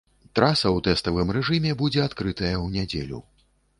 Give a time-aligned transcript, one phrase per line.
[0.37, 3.19] Траса ў тэставым рэжыме будзе адкрытая і ў нядзелю.